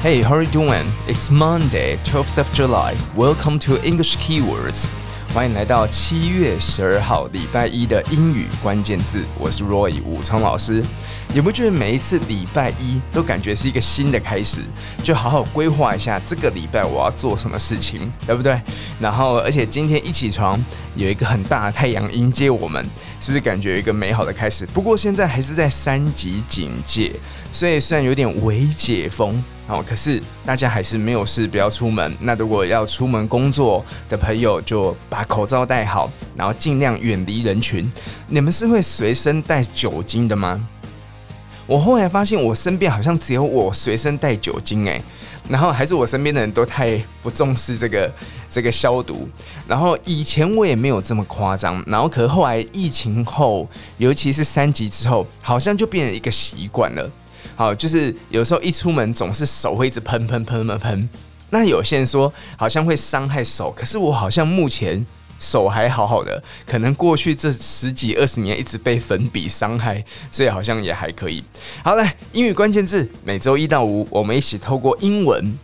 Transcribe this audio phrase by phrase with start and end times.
[0.00, 0.86] Hey, how are you doing?
[1.08, 2.94] It's Monday, twelfth of July.
[3.16, 4.86] Welcome to English Keywords.
[5.34, 9.24] 欢迎来到七月十二号礼拜一的英语关键字。
[9.40, 10.84] 我是 Roy 武聪老师。
[11.34, 14.62] 有没有觉得每一次礼拜一都感觉是一个新的开始？
[15.04, 18.60] 就好好规划一下这个礼拜我要做什么事情，对不对？
[18.98, 20.58] 然后，而且今天一起床
[20.96, 22.82] 有一个很大的太阳迎接我们，
[23.20, 24.64] 是不是感觉有一个美好的开始？
[24.66, 27.12] 不过现在还是在三级警戒，
[27.52, 29.42] 所以虽然有点微解封。
[29.66, 32.16] 好，可是大家还是没有事，不要出门。
[32.20, 37.92] 那如果要出门工作的朋友，就把口罩戴好，然后尽量远离人群。
[38.28, 40.66] 你们是会随身带酒精的吗？
[41.68, 44.98] 我后来发现，我身边好像只有我随身带酒精诶，
[45.50, 48.10] 然后还是我身边的人都太不重视这个
[48.48, 49.28] 这个消毒。
[49.66, 53.68] 然后以前我也没有这么夸张，然后可是后来疫情后，
[53.98, 57.10] 尤其是三级之后，好像就变成一个习惯了。
[57.54, 61.08] 好，就是有时候一出门总是手会一直喷喷喷喷喷。
[61.50, 65.06] 那有些人说好像会伤害手，可是我好像目前
[65.38, 71.42] 手还好好的，可能过去这十几二十年一直被粉笔伤害，所以好像也还可以。
[71.82, 75.58] 好，来英语关键字，每周一到五，我们一起透过英文。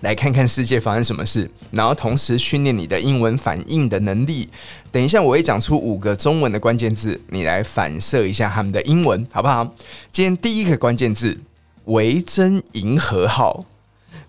[0.00, 4.46] 来看看世界发生什么事，然后同时训练你的英文反应的能力。
[4.92, 9.64] 等一下我会讲出五个中文的关键字，你来反射一下他们的英文，好不好？
[10.12, 11.40] 今天第一个关键字
[11.86, 13.64] “维珍银河号”，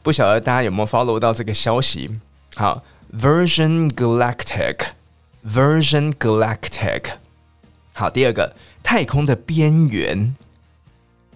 [0.01, 2.09] 不晓得大家有没有 follow 到这个消息？
[2.55, 2.81] 好
[3.17, 7.13] ，Virgin Galactic，Virgin Galactic。
[7.93, 10.35] 好，第二个太空的边缘，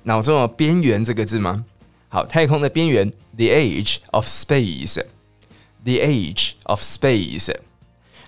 [0.03, 1.65] 脑中有“边缘”这个字吗？
[2.09, 7.55] 好，太空的边缘，the Age of space，the Age of space。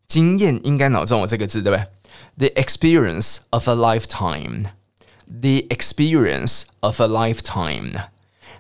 [0.07, 1.77] 经验应该脑中有这个字，对不
[2.37, 7.93] 对？The experience of a lifetime，the experience of a lifetime，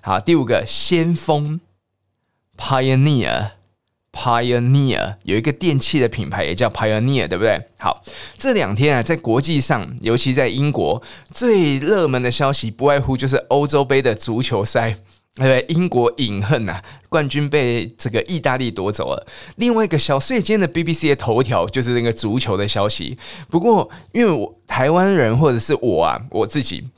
[0.01, 1.61] 好，第五个，先锋
[2.57, 3.51] ，pioneer。
[4.11, 7.69] Pioneer 有一个电器的品牌也叫 Pioneer，对不对？
[7.77, 8.03] 好，
[8.39, 14.97] 这两天啊，在国际上，尤其在英国，最热门的消息不外乎就是欧洲杯的足球赛，
[15.35, 15.65] 对？
[15.69, 19.25] 英国饮恨呐，冠军被这个意大利夺走了。
[19.55, 23.17] 另外一个小碎间的 BBC 的头条就是那个足球的消息。
[23.49, 26.89] 不过，因为我台湾人或者是我啊，我自己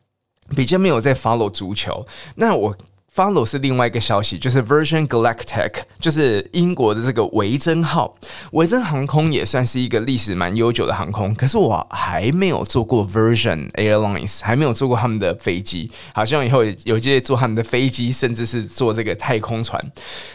[0.56, 2.06] 比较没有在 follow 足球，
[2.36, 2.78] 那我。
[3.14, 8.16] Follow 是另外一个消息，就是 Virgin Galactic，就是英国的这个维珍号。
[8.54, 15.92] 维珍航空也算是一个历史蛮悠久的航空，可是我还没有坐过 Virgin Airlines，还没有坐过他们的飞机。
[16.14, 19.92] 好，希望以后有机会坐他们的飞机，甚至是坐这个太空船。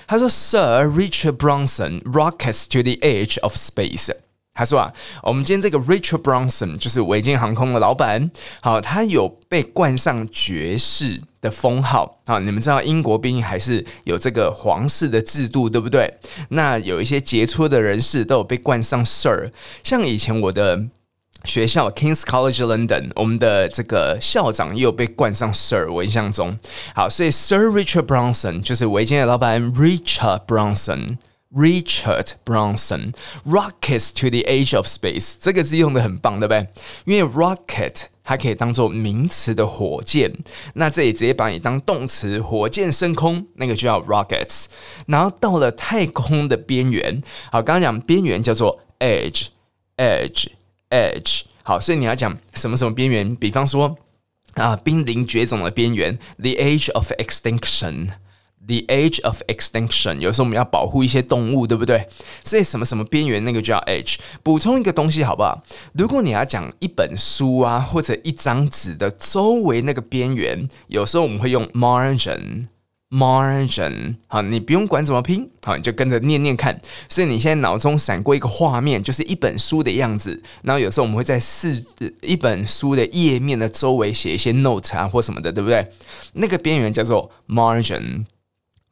[0.06, 4.10] 他说：“Sir Richard Branson rockets to the edge of space。”
[4.52, 4.92] 他说啊，
[5.22, 12.20] 我们今天这个 Richard Branson 就是维珍航空的老板，好，他有被冠上爵士的封号。
[12.26, 16.12] 啊，你们知道英国毕竟还是有这个皇室的制度，对不对？
[16.50, 19.50] 那有一些杰出的人士都有被冠上 Sir，
[19.82, 20.86] 像以前我的
[21.44, 26.58] 学校 King's College London，我们的这个校长也有被冠上 Sir，我印象中。
[26.94, 31.18] 好，所以 Sir Richard Bronson 就是维珍的老板 Richard Bronson。
[31.56, 36.66] Richard Branson rockets to the edge of space，这个字用得很棒，对不对？
[37.06, 40.32] 因为 rocket 它可以当做名词的火箭，
[40.74, 44.66] 那这里直接把你当动词，火箭升空，那个就叫 rockets。
[45.06, 51.42] 然后到了太空的边缘，好，刚刚讲边缘叫做 edge，edge，edge。
[51.62, 53.96] 好，所以你要讲什么什么边缘，比方说
[54.54, 58.10] 啊，濒临绝种的边缘，the edge of extinction。
[58.68, 62.08] The age of extinction，有时候我们要保护一些动物，对不对？
[62.44, 64.16] 所以什么什么边缘那个叫 age。
[64.42, 65.62] 补充一个东西好不好？
[65.92, 74.16] 如果你要讲一本书啊，或者一张纸的周围那个边缘，有时候我们会用 margin，margin。
[74.26, 76.80] 好，你不用管怎么拼，好，你就跟着念念看。
[77.08, 80.42] 所以你现在脑中闪过一个画面，就是一本书的样子。
[80.64, 81.80] 然后有时候我们会在四
[82.20, 85.88] 一本书的页面的周围写一些 note 啊或什么的，对不对？
[86.32, 88.24] 那个边缘叫做 margin。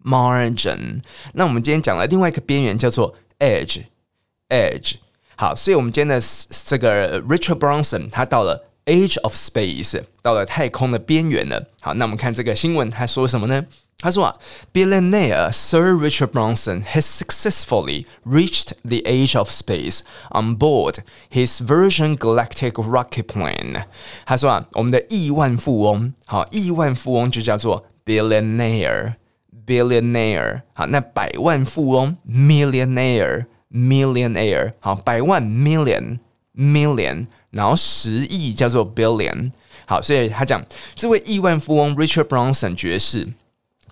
[0.03, 1.01] Margin，
[1.33, 4.95] 那我们今天讲了另外一个边缘叫做 edge，edge。
[5.35, 6.25] 好，所以我们今天的
[6.65, 11.67] 这个 Richard Branson 他到了 Age of Space，到了太空的边缘了。
[11.81, 13.65] 好，那我们看这个新闻，他说什么呢？
[14.01, 14.35] 他说啊，
[14.71, 19.99] Billionaire Sir Richard Branson has successfully reached the age of space
[20.31, 20.99] on board
[21.29, 23.83] his Virgin Galactic rocket plane。
[24.25, 27.85] 他说啊，我们的亿万富翁，好，亿万富翁就叫做
[29.66, 30.62] Billionaire，。
[30.72, 34.72] 好，那百万富翁 millionaire，millionaire。
[34.80, 39.52] 好，百万 million，million，然后十亿叫做 billion。
[39.86, 40.64] 好，所以他讲
[40.94, 43.28] 这位亿万富翁 Richard Branson 爵士。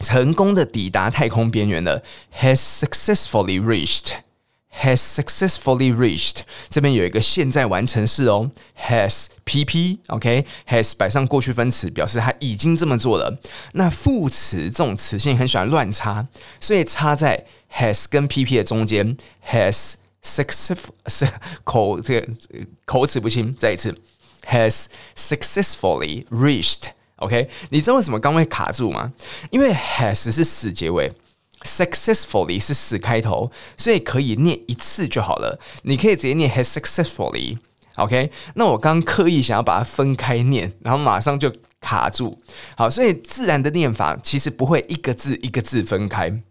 [0.00, 2.02] 成功的抵达太空边缘了
[2.40, 4.14] ，has successfully reached
[4.80, 6.40] Has successfully reached。
[6.70, 8.50] 这边有一个现在完成式哦
[8.88, 13.38] ，has pp，OK，has 摆上过去分词，表示他已经这么做了。
[13.74, 16.26] 那副词这种词性很喜欢乱插，
[16.58, 19.16] 所以插在 has 跟 pp 的中间
[19.50, 21.28] ，has successful
[21.62, 22.28] 口这个
[22.86, 23.96] 口齿不清，再一次
[24.46, 26.86] ，has successfully reached。
[27.16, 29.12] OK，你知道为什么刚会卡住吗？
[29.50, 31.12] 因为 has 是死结尾
[31.64, 35.58] ，successfully 是死开头，所以可以念一次就好了。
[35.82, 37.58] 你可以直接念 has successfully。
[37.96, 42.38] OK，那我刚刻意想要把它分开念，然后马上就卡住。
[42.76, 46.42] 好，所以自然的念法其实不会一个字一个字分开。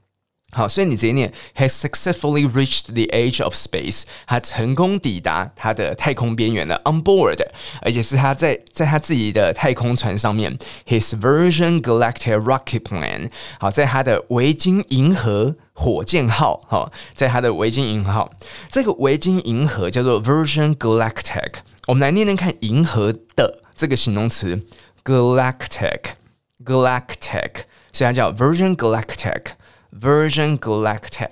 [0.53, 7.41] 好，所以你直接念 has successfully reached the age of space，他成功抵达他的太空边缘了，on board，
[7.81, 18.29] 而且是他在在他自己的太空船上面，his Virgin Galactic rocket plan，好，在他的维京银河火箭号，好，在他的维京银河号，
[18.69, 21.53] 这个维京银河叫做 Virgin Galactic，
[21.87, 24.59] 我们来念念看银河的这个形容词
[25.05, 27.51] ，galactic，galactic，
[27.93, 29.53] 所以它叫 Virgin Galactic。
[29.99, 31.31] Virgin Galactic，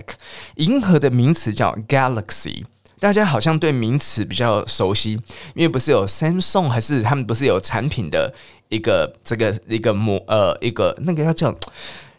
[0.55, 2.65] 银河的名词叫 Galaxy，
[2.99, 5.13] 大家好像对名词比较熟悉，
[5.55, 8.33] 因为不是有 Samsung 还是他们不是有产品的
[8.67, 11.55] 一个这个一个模呃一个那个要叫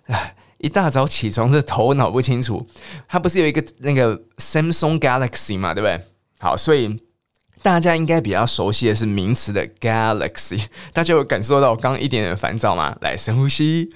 [0.07, 2.67] 唉，一大早起床是头脑不清楚，
[3.07, 6.01] 它不是有一个那个 Samsung Galaxy 嘛，对不对？
[6.39, 6.99] 好，所以
[7.63, 10.65] 大家应该比较熟悉的是名词的 Galaxy，
[10.95, 12.97] 大家有感受到我刚刚一点点烦躁吗？
[13.03, 13.93] 来深呼吸。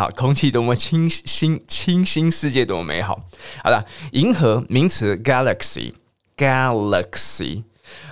[0.00, 3.22] 好，空气多么清新，清新世界多么美好。
[3.62, 7.64] 好了，银河名词 galaxy，galaxy。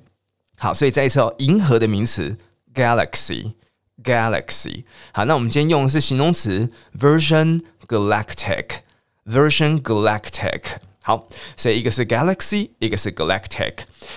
[0.57, 2.37] 好，所以再一次哦，银河的名词
[2.73, 4.83] Galaxy，Galaxy。
[5.13, 10.61] 好，那我们今天用的是形容词 version Galactic，Virgin Galactic。
[11.02, 13.74] 好，所以一个是 Galaxy，一个是 Galactic。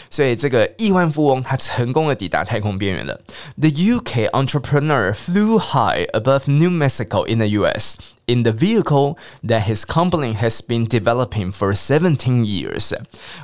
[0.09, 3.21] 所以这个亿万富翁他成功的抵达太空边缘了。
[3.59, 7.95] The UK entrepreneur flew high above New Mexico in the US.
[8.26, 12.94] In the vehicle that his company has been developing for seventeen years，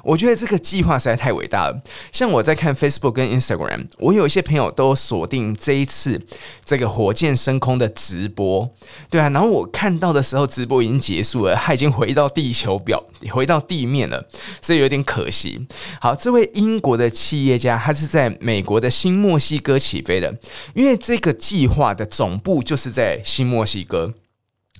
[0.02, 1.82] 我觉得这个计划实在太伟大了。
[2.12, 6.18] 像我在看 Facebook 跟 Instagram，我有一些朋友都锁定这一次
[6.64, 8.70] 这个火箭升空的直播，
[9.10, 9.28] 对啊。
[9.28, 14.26] 然后我看到的时候，直播已经结束了，他已经回到地球表，回到地面了，
[14.62, 15.66] 所以有点可惜。
[16.00, 20.34] 好，这位英国的企业家，他是在美国的新墨西哥起飞的，
[20.74, 24.14] 因为这个计划的总部就是在新墨西哥。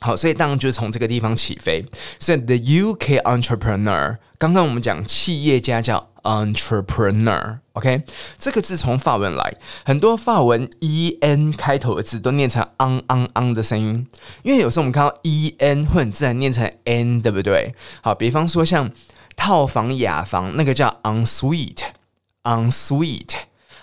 [0.01, 1.85] 好，所以当然就是从这个地方起飞。
[2.19, 8.03] 所以 the UK entrepreneur，刚刚我们讲企业家叫 entrepreneur，OK？
[8.39, 14.07] 这个字从法文来，很多法文 en 开头的字都念成 ang ang ang 的声音，
[14.43, 17.75] 因为有时候我们看到 en 会很自然念成 n，对不对？
[18.03, 18.91] 好，比方说像
[19.37, 23.35] 套房、雅房，那个叫 ensuite，ensuite。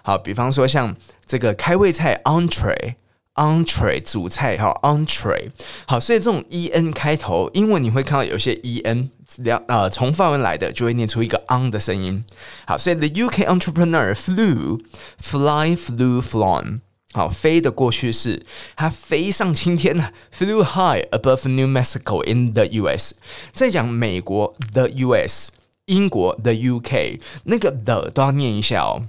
[0.01, 0.95] 好，比方说像
[1.27, 2.95] 这个开胃菜 entree。
[3.37, 5.51] Entree 主菜哈，Entree
[5.85, 12.25] 好，所以这种 e n 开头，英文你会看到有些 e n 两呃从范文来的就会念出一个 on 的声音。
[12.65, 14.81] 好，所以 the UK entrepreneur flew
[15.21, 16.79] fly flew flown
[17.13, 23.13] 好，飞的过去式，它飞上青天了，flew high above New Mexico in the US。
[23.53, 25.49] 再讲美国 the US，
[25.85, 29.07] 英国 the UK，那个 the 都要念一下哦。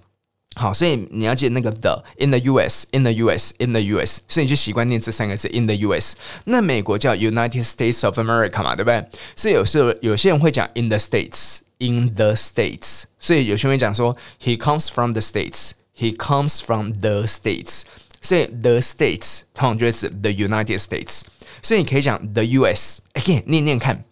[0.57, 6.15] 好，所以你要记得那个 the in the US in the US in the US，所以你就习惯念这三个字 in the US。
[6.45, 9.03] 那美国叫 United States of America 嘛，对不对？
[9.35, 17.25] 所以有时候有些人会讲 in the States in the States，所以有些人会讲说 he comes from the States He comes from the
[17.25, 17.83] States，
[18.19, 21.21] 所以 the States 通常就是 the United States，
[21.61, 24.03] 所以你可以讲 the US。Again，念念看，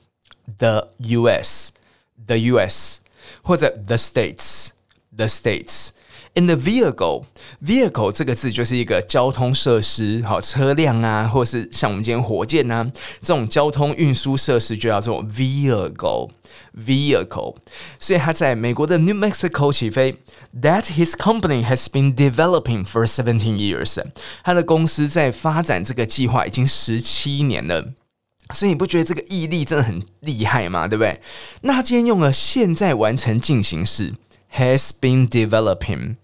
[0.58, 2.98] the US，the US，
[3.42, 5.90] 或者 the States，the States。
[6.36, 12.90] In the vehicle，vehicle 这个字就是一个交通设施，好车辆啊，或是像我们今天火箭啊
[13.22, 17.56] 这种交通运输设施就叫做 vehicle，vehicle。
[18.00, 20.18] 所以他在美国的 New Mexico 起飞，
[20.62, 24.02] That his company has been developing for seventeen years。
[24.44, 27.94] 他的公司在发展这个计划已经十七年了，
[28.54, 30.88] 所以你不觉得这个毅力真的很厉害吗？
[30.88, 31.22] 对不对？
[31.62, 34.16] 那他今天用了现在完成进行式，
[34.56, 36.18] has been developing。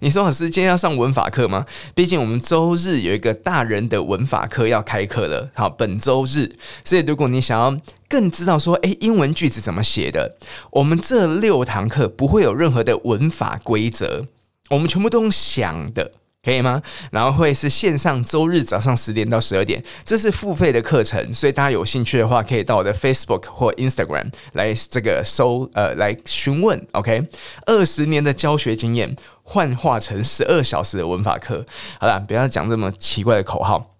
[0.00, 1.64] 你说老师今天要上文法课吗？
[1.94, 5.50] 毕竟我们周日有一个大人的文法课要开课了。
[5.54, 10.36] 好，本周日，所以如果你想要更知道说，诶，英文句子怎么写的，
[10.70, 14.26] 我们这六堂课不会有任何的文法规则，
[14.70, 16.12] 我们全部都用想的。
[16.44, 16.80] 可以吗？
[17.10, 26.80] 然后会是线上周日早上十点到十二点，这是付费的课程，所以大家有兴趣的话，可以到我的 Facebook 或 Instagram 来这个搜呃来询问。
[26.92, 27.26] OK，
[27.66, 29.16] 二十年的教学经验
[29.48, 31.64] 幻化成十二小时的文法课。
[32.00, 33.94] 好了，不要讲这么奇怪的口号。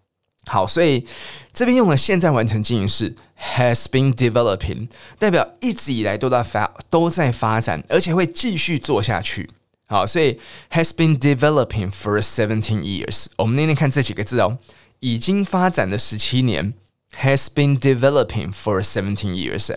[0.48, 1.06] 好，所以
[1.52, 3.14] 这边用了现在完成进行式
[3.56, 4.88] has been developing，
[5.18, 9.50] 代表一直以来都在发都在发展，而且会继续做下去。
[9.86, 10.40] 好，所以
[10.72, 13.26] has been developing for seventeen years。
[13.36, 14.58] 我们念念看这几个字哦，
[14.98, 16.74] 已经发展了十七年。
[17.17, 19.69] has been developing for seventeen years.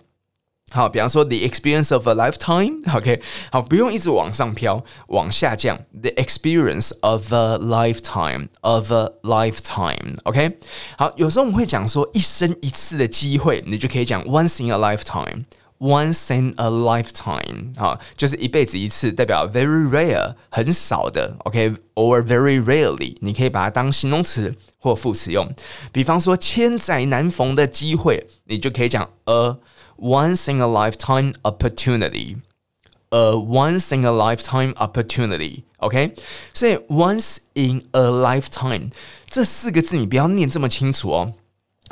[0.72, 5.78] 好，比方说 the experience of a lifetime，OK，好，不用一直往上飘，往下降。
[5.92, 10.58] the experience of a lifetime，of a lifetime，OK。
[10.98, 15.44] 好，有时候我们会讲说一生一次的机会，你就可以讲 once in a lifetime。
[15.79, 25.51] Once in a lifetime，哈，就是一辈子一次，代表 very rare，很少的，OK，or very rarely，你可以把它当形容词或副词用。
[25.91, 29.57] 比方说千载难逢的机会，你就可以讲 a
[29.97, 36.13] once in a lifetime opportunity，a once in a lifetime opportunity，OK，
[36.53, 38.91] 所以 once in a lifetime
[39.25, 41.33] 这四个字你不要念这么清楚哦，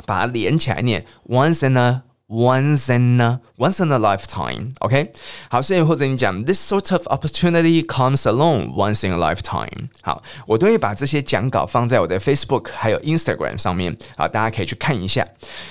[0.06, 2.02] 把它连起来念 once in a。
[2.35, 5.09] Once in a once in a lifetime, OK
[5.47, 9.87] 好，所以或者你讲 this sort of opportunity comes along once in a lifetime。
[10.01, 15.25] 好，我都会把这些讲稿放在我的 Facebook 还有 Instagram 上面，好，大家可以去看一下。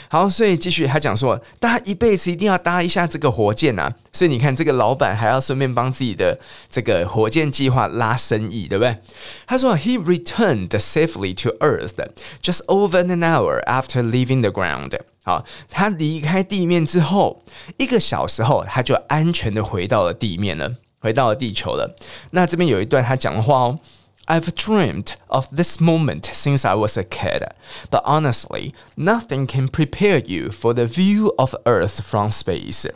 [0.08, 3.94] 好，所以继续他讲说，大家一辈子一定要搭一下这个火箭啊！
[4.14, 6.38] 所以你看，这个老板还要顺便帮自己的
[6.70, 8.96] 这个火箭计划拉生意，对不对？
[9.44, 11.96] 他说，He returned safely to Earth
[12.40, 14.96] just over an hour after leaving the ground。
[15.24, 17.42] 好，他离开地面之后，
[17.76, 21.96] 一个小时后，他就安全的回到了地面了，回到了地球了。
[22.30, 23.80] 那这边有一段他讲的话哦
[24.25, 27.47] ，I've dreamed of this moment since I was a kid,
[27.89, 32.87] but honestly, nothing can prepare you for the view of Earth from space。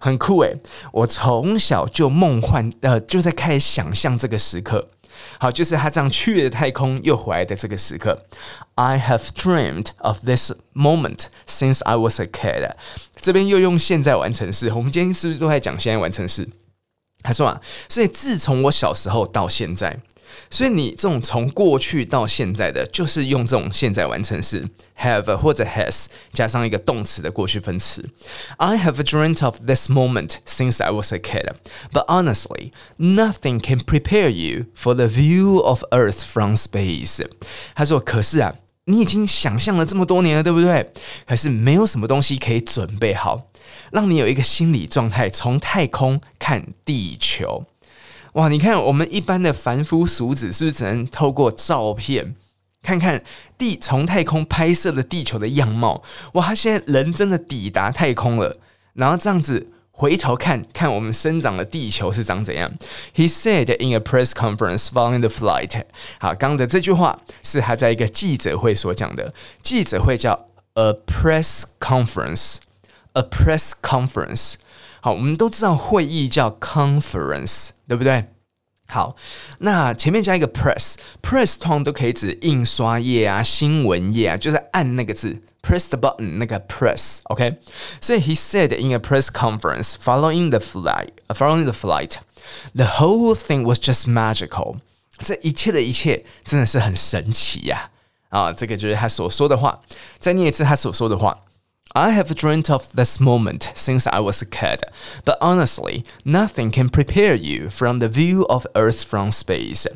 [0.00, 0.58] 很酷诶，
[0.92, 4.88] 我从小就梦幻，呃，就在开始想象这个时刻。
[5.38, 8.24] 好，就是他这样去了太空又回来的这个时刻。
[8.74, 12.72] I have dreamed of this moment since I was a kid。
[13.20, 16.48] 这边又用现在完成式，我们今天是不是都在讲现在完成式？
[17.22, 20.00] 他说啊，所以自从我小时候到现在。
[20.49, 24.65] 所以你这种从过去到现在的，就是用这种现在完成式
[24.99, 28.07] have 或者 has 加上一个动词的过去分词。
[28.57, 31.49] I have dreamt of this moment since I was a kid,
[31.91, 37.25] but honestly, nothing can prepare you for the view of Earth from space。
[37.73, 40.91] 他说：“可是啊，你已经想象了这么多年了，对不对？
[41.27, 43.49] 可是没有什么东西可以准备好，
[43.91, 47.65] 让你有一个心理状态，从太空看地球。”
[48.35, 52.35] 哇，你看我们一般的凡夫俗子，是不是只能透过照片
[52.83, 53.23] 看看
[53.57, 56.03] 地从太空拍摄的地球的样貌？
[56.33, 58.53] 哇，他现在人真的抵达太空了，
[58.93, 62.73] 然后这样子回头看看我们生长的地球是长怎样
[63.15, 65.83] ？He said in a press conference following the flight。
[66.19, 74.55] 好，刚刚的这句话是他在一个记者会所讲的，记者会叫 a press conference，a press conference。
[75.04, 78.26] 好，我们都知道会议叫 conference，对不对？
[78.86, 79.14] 好，
[79.58, 87.56] 那前面加一个 press，press 通常都可以指印刷业啊、新闻业啊，就是按那个字，press the button 那个 press，OK？、Okay?
[88.00, 92.16] 所以 he said in a press conference following the flight, following the flight,
[92.74, 94.78] the whole thing was just magical。
[95.18, 97.90] 这一切的一切真的是很神奇呀！
[98.30, 99.80] 啊，这个就是他所说的话。
[100.18, 101.44] 再念一次他所说的话。
[101.94, 104.82] I have dreamt of this moment since I was a kid,
[105.24, 109.88] but honestly, nothing can prepare you from the view of Earth from space.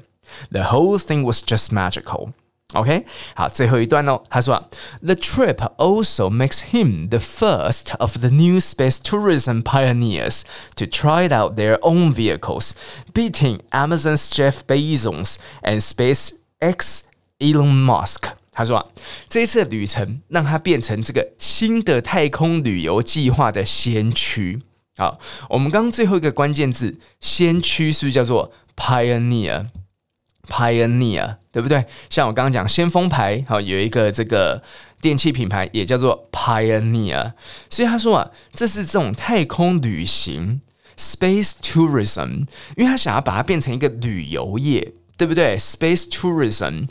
[0.51, 2.35] The whole thing was just magical.
[2.75, 3.07] OK，
[3.37, 4.25] 好，最后一段哦。
[4.29, 4.69] 他说，
[5.01, 10.43] The trip also makes him the first of the new space tourism pioneers
[10.75, 12.75] to try out their own vehicles,
[13.13, 17.05] beating Amazon's Jeff Bezos and SpaceX
[17.41, 18.31] Elon Musk.
[18.60, 18.86] 他说啊，
[19.30, 24.62] 这一次旅程让他变成这个新的太空旅游计划的先驱。
[24.98, 31.86] 好，我们刚刚最后一个关键字“先驱”是不是叫做 pioneer？pioneer 对不对？
[32.10, 34.62] 像我刚刚讲先锋牌，好，有一个这个
[35.00, 37.32] 电器品牌也叫做 pioneer。
[37.70, 40.60] 所以他说啊，这是这种太空旅行
[40.98, 46.90] （space tourism），因为他想要把它变成一个旅游业，对不对？space tourism。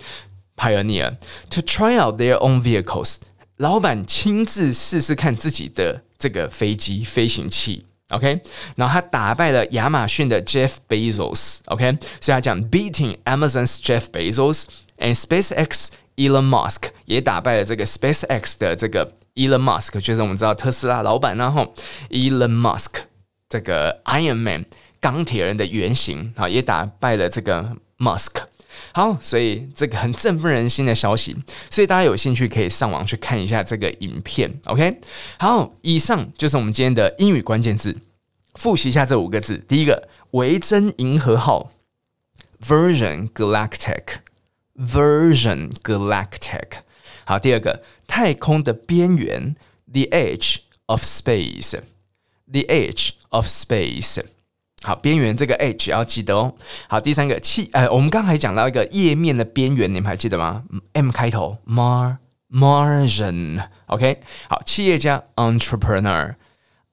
[0.57, 1.17] Pioneer
[1.49, 3.15] to try out their own vehicles，
[3.57, 8.41] 老板亲自试试看自己的这个飞机飞行器，OK，
[8.75, 14.65] 然后他打败了亚马逊的 Jeff Bezos，OK，所以他讲 beating Amazon's Jeff Bezos
[14.99, 21.73] and SpaceX Elon Musk 也打败了这个 SpaceX 的这个 Elon Musk，就是我们知道特斯拉老板，然后
[22.09, 23.01] Elon Musk
[23.49, 24.65] 这个 Iron Man
[24.99, 28.43] 钢铁人的原型啊，也打败了这个 Musk。
[28.92, 31.34] 好，所以这个很振奋人心的消息，
[31.70, 34.60] 所以大家有兴趣可以上网去看一下这个影片。
[34.64, 35.00] OK，
[35.38, 37.96] 好，以上就是我们今天的英语关键字，
[38.54, 39.58] 复习一下这五个字。
[39.68, 41.70] 第一个，维珍银河号
[42.60, 46.78] Virgin Galactic，Virgin Galactic。
[47.24, 49.56] 好，第二个，太空的边缘
[49.92, 54.24] The Edge of Space，The Edge of Space。
[54.82, 56.54] 好，边缘这个 H 要记得哦。
[56.88, 60.62] 好，第三个气，呃，我们刚才讲到一个页面的边缘，你们还记得吗
[60.92, 63.60] ？M 开头，mar margin。
[63.86, 66.36] OK，好，企业家 entrepreneur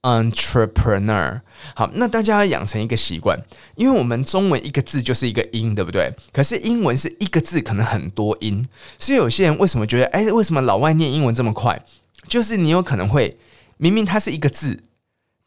[0.01, 1.41] entrepreneur。
[1.75, 3.39] 好，那大家要养成一个习惯，
[3.75, 6.11] 因为我们中文一个字就是一个音，对不对？
[6.33, 8.67] 可是英文是一个字可能很多音，
[8.97, 11.79] 所以有些人为什么觉得，哎，为什么老外念英文这么快？
[12.27, 13.37] 就是你有可能会
[13.77, 14.81] 明明它是一个字。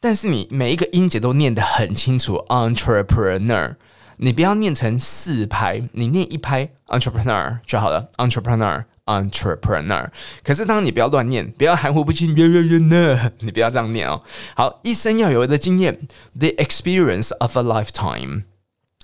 [0.01, 3.75] 但是你每一个音节都念得很清楚，entrepreneur，
[4.17, 10.07] 你不要念成四拍，你念一拍 entrepreneur 就好了，entrepreneur，entrepreneur。
[10.43, 14.21] 可是当你不要乱念，不要含糊不清，你不要这样念哦。
[14.55, 16.07] 好，一生要有的经验
[16.37, 18.43] ，the experience of a lifetime。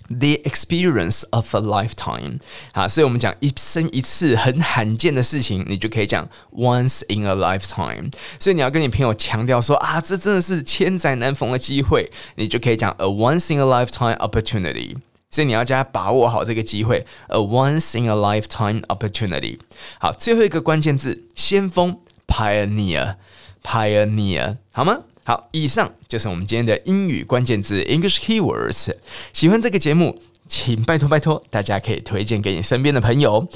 [0.08, 2.40] The experience of a lifetime，
[2.72, 8.10] 啊，所以我们讲一生一次很罕见的事情，你就可以讲 once in a lifetime。
[8.40, 14.96] 所以你要跟你朋友强调说啊，这真的是千载难逢的机会，你就可以讲 a once in a lifetime opportunity。
[15.30, 19.60] 所以你要加把握好这个机会，a once in a lifetime opportunity。
[20.00, 25.04] 好，最后一个关键字，先锋，pioneer，pioneer，好吗？
[25.27, 28.93] 好，以上就是我们今天的英语关键字 English keywords。
[29.33, 33.47] 喜欢这个节目，请拜托拜托，大家可以推荐给你身边的朋友。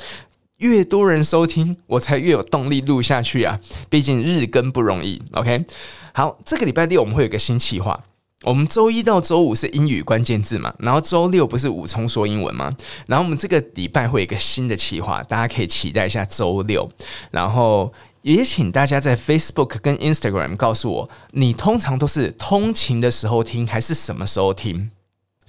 [0.58, 3.60] 越多人收听，我才越有动力录下去啊！
[3.88, 5.22] 毕竟日更不容易。
[5.34, 5.64] OK，
[6.12, 8.04] 好，这个礼拜六我们会有个新企划。
[8.42, 12.76] 我们周一到周五是英语关键字嘛，然后周六不是五重说英文吗？
[13.06, 16.90] 然后我们这个礼拜会有一个新的企划，大家可以期待一下周六。
[17.30, 17.94] 然后。
[18.22, 24.92] 也请大家在 Facebook 跟 Instagram 告诉我，你通常都是通勤的时候听，还是什么时候听？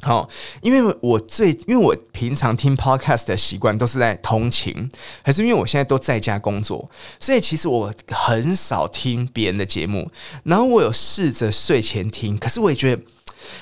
[0.03, 0.31] 好，
[0.63, 4.91] 因为我最因为我平常听 Podcast 的习惯都是在通勤，
[5.23, 10.11] 还是因为我现在都在家工作，所以其实我很少听别人的节目。
[10.45, 13.03] 然后我有试着睡前听，可是我也觉得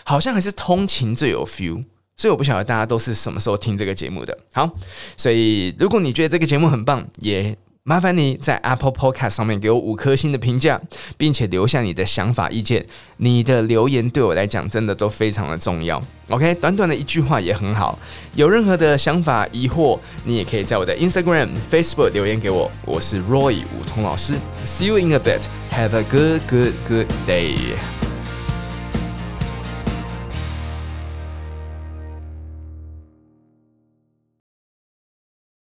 [0.04, 1.84] 好像还是通勤最有 feel。
[2.16, 4.36] 所以我不晓得大家都是什么时候听这个节目的。
[4.52, 4.68] 好，
[5.16, 10.78] 所以如果你觉得这个节目很棒，也麻烦你在 Apple Podcast 上面给我五颗星的评价，
[11.16, 12.84] 并且留下你的想法意见。
[13.16, 16.00] 你的留言对我来讲真的都非常的重要。
[16.28, 17.98] OK，短短的一句话也很好。
[18.34, 22.70] 有任何的想法疑惑，你也可以在我的 Instagram、Facebook 留言给我。
[22.84, 24.34] 我是 Roy 武聪老师。
[24.66, 25.42] See you in a bit.
[25.72, 27.97] Have a good, good, good day.